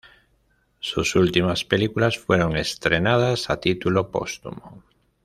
[0.79, 4.83] Sus últimas películas fueron estrenadas a título póstumo.